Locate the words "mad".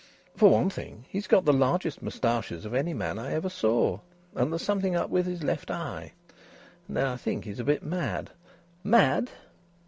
7.83-8.31, 8.83-9.29